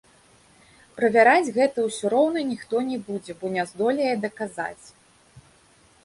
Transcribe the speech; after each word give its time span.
Правяраць 0.99 1.53
гэта 1.57 1.83
ўсё 1.87 2.05
роўна 2.13 2.41
ніхто 2.53 2.75
не 2.87 2.97
будзе, 3.09 3.35
бо 3.43 3.51
не 3.57 3.65
здолее 3.73 4.13
даказаць. 4.23 4.85